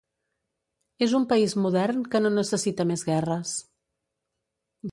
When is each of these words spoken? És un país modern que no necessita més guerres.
És 1.07 1.13
un 1.19 1.27
país 1.33 1.53
modern 1.65 2.01
que 2.15 2.21
no 2.25 2.31
necessita 2.37 2.87
més 2.93 3.05
guerres. 3.11 3.55